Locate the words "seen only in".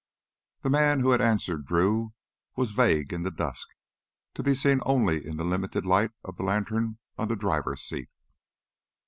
4.55-5.37